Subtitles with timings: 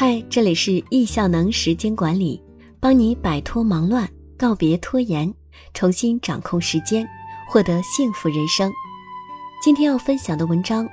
[0.00, 2.40] 嗨，这里是易效能时间管理，
[2.78, 5.34] 帮你摆脱忙乱，告别拖延，
[5.74, 7.04] 重新掌控时间，
[7.48, 8.70] 获得幸福人生。
[9.60, 10.88] 今天要分享的文章，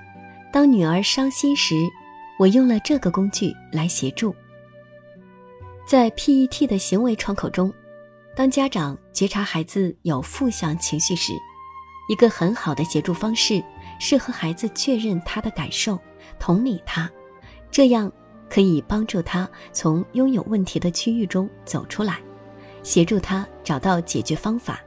[0.51, 1.75] 当女儿伤心时，
[2.39, 4.35] 我用了这个工具来协助。
[5.85, 7.71] 在 PET 的行为窗口中，
[8.35, 11.33] 当家长觉察孩子有负向情绪时，
[12.09, 13.63] 一个很好的协助方式
[13.99, 15.99] 是和孩子确认他的感受，
[16.39, 17.07] 同理他，
[17.69, 18.11] 这样。
[18.49, 22.19] 可以帮助他从拥有问题的区域中走出来，
[22.83, 24.79] 协助他找到解决方法。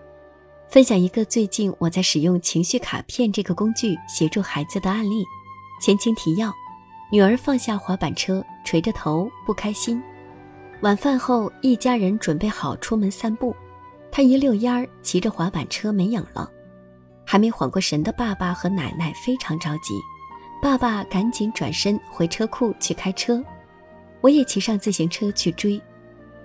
[0.69, 5.25] 分享一个最近我在使用情绪卡片这个工具协助孩子的案例。
[5.81, 6.53] 前情提要：
[7.11, 10.03] 女儿放下滑板车，垂着头不开心。
[10.83, 13.55] 晚饭后，一家人准备好出门散步，
[14.11, 16.51] 她一溜烟儿骑着滑板车没影了。
[17.25, 19.95] 还没缓过神的爸爸和奶奶非常着急。
[20.61, 23.43] 爸爸赶紧转身回车库去开车，
[24.21, 25.81] 我也骑上自行车去追。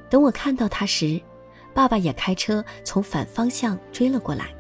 [0.10, 1.20] 等我看到他时，
[1.74, 4.54] 爸爸也开车从反方向追了过来。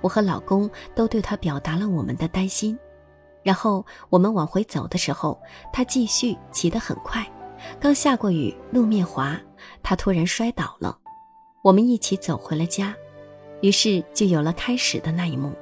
[0.00, 2.78] 我和老公都对他表达了我们的担心。
[3.42, 5.40] 然后我们往回走的时候，
[5.72, 7.26] 他继续骑得很快。
[7.80, 9.40] 刚下过雨，路面滑，
[9.82, 10.96] 他突然摔倒了。
[11.62, 12.94] 我们一起走回了家，
[13.62, 15.52] 于是就有了开始的那一幕。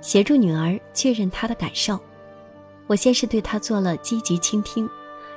[0.00, 1.98] 协助女儿确认她的感受。
[2.88, 4.88] 我先是对他做了积极倾听，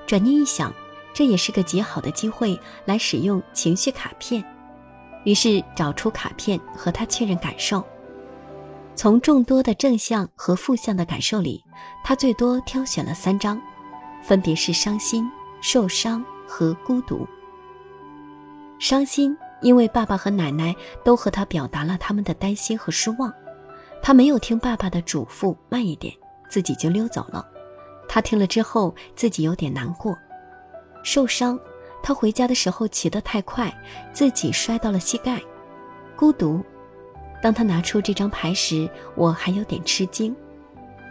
[0.06, 0.74] 转念一想，
[1.14, 4.44] 这也是个极好的机会来使用情绪卡片，
[5.24, 7.84] 于是找出卡片和他确认感受。
[8.96, 11.64] 从众多的正向和负向的感受里，
[12.04, 13.60] 他最多挑选了三张，
[14.24, 17.28] 分别是伤心、受伤和孤独。
[18.80, 23.34] 伤心，因为爸爸和奶奶都和他表达了他们的担心和失望，
[24.02, 26.14] 他没有听爸爸的嘱咐慢一点。
[26.48, 27.46] 自己就溜走了，
[28.16, 30.18] 他听了之后自己有点难过，
[31.04, 31.60] 受伤。
[32.02, 33.70] 他回家的时候骑得太快，
[34.14, 35.38] 自己摔到了膝盖。
[36.16, 36.64] 孤独。
[37.44, 40.34] 当他拿出这张牌时，我还有点吃惊。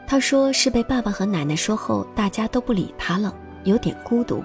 [0.06, 4.42] 他说是被爸爸和奶奶说后，大家都不理他了，有点孤独。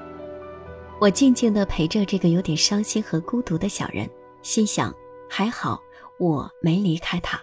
[1.00, 4.06] 我静静地陪着这个有点伤心和孤独的小人，
[4.42, 4.94] 心想
[5.30, 5.80] 还好
[6.20, 7.40] 我没离开他。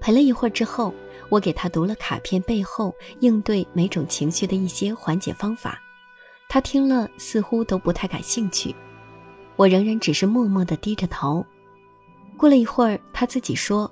[0.00, 0.90] 陪了一会儿之后。
[1.28, 5.78] 我给他读了卡片背后应对每种情绪的一些缓解方法，
[6.48, 8.74] 他听了似乎都不太感兴趣。
[9.56, 11.44] 我仍然只是默默地低着头。
[12.36, 13.90] 过了一会儿，他自己说：“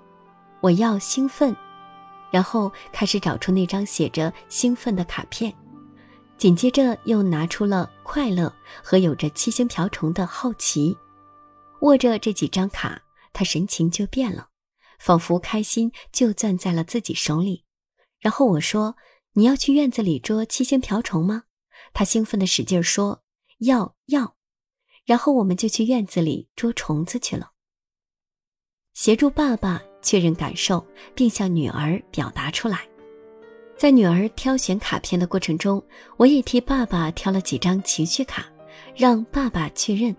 [0.61, 1.55] 我要兴奋。”
[2.31, 5.53] 然后开始找出那张写着“兴奋”的卡片，
[6.37, 8.53] 紧接着又拿出了快乐
[8.83, 10.97] 和有着七星瓢虫的好奇。
[11.81, 13.00] 握着这几张卡，
[13.33, 14.47] 他神情就变了。
[15.04, 17.62] 仿佛开心就攥在了自己手里，
[18.20, 18.97] 然后我说
[19.37, 21.42] ：“你要去院子里捉七星瓢虫吗？”
[21.92, 23.22] 他兴奋地使劲说
[23.60, 24.34] ：“要要。”
[25.04, 27.50] 然后我们就去院子里捉虫子去了。
[28.94, 30.82] 协助爸爸确认感受，
[31.14, 32.88] 并向女儿表达出来。
[33.76, 35.84] 在女儿挑选卡片的过程中，
[36.16, 38.50] 我也替爸爸挑了几张情绪卡，
[38.97, 40.16] 让爸爸确认。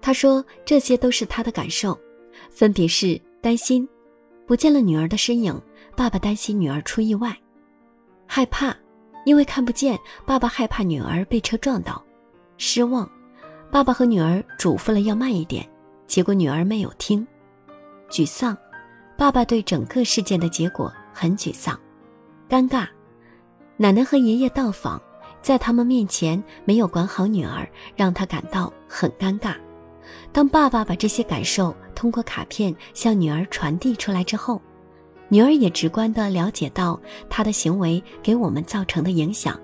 [0.00, 2.00] 他说这些都是他的感受，
[2.50, 3.86] 分别是担心。
[4.48, 5.60] 不见了女儿的身影，
[5.94, 7.36] 爸爸担心女儿出意外，
[8.26, 8.74] 害怕，
[9.26, 12.02] 因为看不见，爸爸害怕女儿被车撞到，
[12.56, 13.06] 失望，
[13.70, 15.68] 爸爸和女儿嘱咐了要慢一点，
[16.06, 17.24] 结果女儿没有听，
[18.08, 18.56] 沮丧，
[19.18, 21.78] 爸爸对整个事件的结果很沮丧，
[22.48, 22.88] 尴尬，
[23.76, 24.98] 奶奶和爷爷到访，
[25.42, 29.54] 在他们面前没有管好女儿，让他感到很尴尬。
[30.32, 34.62] 当爸爸把这些感受通过卡片向女儿传递出来之后，
[35.28, 36.98] 女儿也直观地了解到
[37.28, 39.58] 他的行为给我们造成的影响。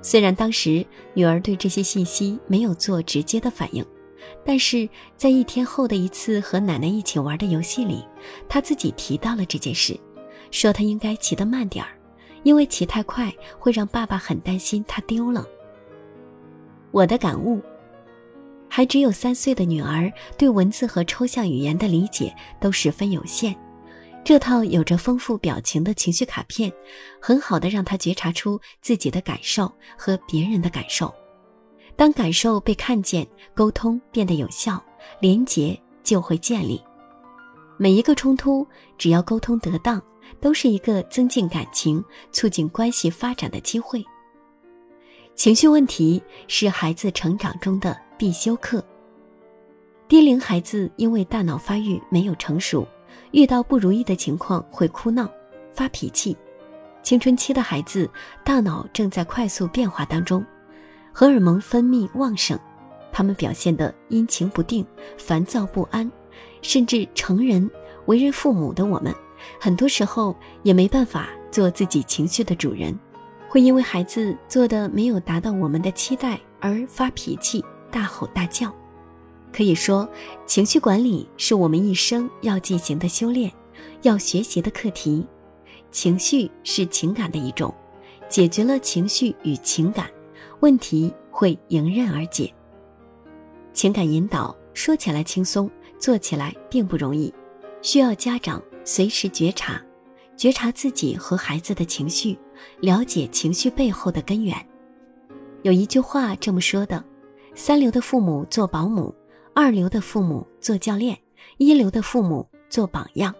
[0.00, 3.84] 虽然当时女儿对这些信息没有做直接的反应，
[4.44, 8.06] 但是在一天后的一次和奶奶一起玩的游戏里，
[8.48, 9.98] 她自己提到了这件事，
[10.52, 11.98] 说她应该骑得慢点儿，
[12.44, 15.44] 因为骑太快会让爸爸很担心她丢了。
[16.92, 17.60] 我的感悟。
[18.76, 23.56] 还只有三岁的女儿对文字和抽象语言的理解都十分有限，
[24.22, 26.70] 这套有着丰富表情的情绪卡片，
[27.18, 31.10] 很好的让她觉察出自己的感受和别人的感受。
[31.96, 34.78] 当感受被看见，沟通变得有效，
[35.20, 35.74] 连结
[36.04, 36.78] 就会建立。
[37.78, 38.68] 每一个冲突，
[38.98, 39.98] 只要沟通得当，
[40.38, 44.04] 都是一个增进感情、促进关系发展的机会。
[45.34, 48.04] 情绪问题是孩子成长中的。
[48.16, 48.82] 必修课。
[50.08, 52.86] 低龄孩子因为大脑发育没有成熟，
[53.32, 55.28] 遇到不如意的情况会哭闹、
[55.72, 56.36] 发脾气。
[57.02, 58.08] 青春期的孩子
[58.44, 60.44] 大脑正在快速变化当中，
[61.12, 62.58] 荷尔蒙分泌旺盛，
[63.12, 64.84] 他们表现得阴晴不定、
[65.18, 66.10] 烦躁不安，
[66.62, 67.68] 甚至成人
[68.06, 69.14] 为人父母的我们，
[69.60, 72.96] 很多时候也没办法做自己情绪的主人，
[73.48, 77.64] 会因为孩子做的没有达到我们的期待而发脾气、
[77.96, 78.70] 大吼大叫。
[79.50, 80.06] 可以说，
[80.44, 83.50] 情绪管理是我们一生要进行的修炼，
[84.02, 85.26] 要学习的课题。
[85.90, 87.74] 情绪是情感的一种，
[88.28, 90.10] 解决了情绪与情感，
[90.60, 92.52] 问题会迎刃而解。
[93.72, 97.32] 情感引导说起来轻松，做起来并不容易，
[97.80, 99.80] 需要家长随时觉察，
[100.36, 102.38] 觉察自己和孩子的情绪，
[102.80, 104.54] 了解情绪背后的根源。
[105.62, 107.02] 有一句话这么说的：
[107.58, 109.12] 三流的父母做保姆。
[109.54, 111.18] 二流的父母做教练，
[111.56, 113.34] 一流的父母做榜样。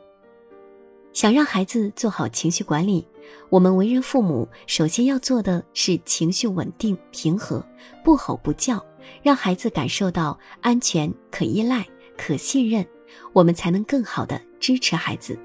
[1.12, 3.06] 想让孩子做好情绪管理，
[3.50, 7.62] 我们为人父母首先要做的是情绪稳定平和，
[8.02, 8.82] 不吼不叫，
[9.22, 11.86] 让孩子感受到安全、可依赖、
[12.16, 12.86] 可信任，
[13.34, 15.38] 我们才能更好的支持孩子。